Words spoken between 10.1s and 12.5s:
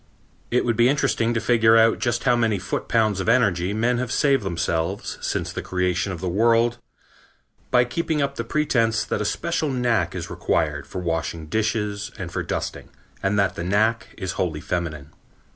is required for washing dishes and for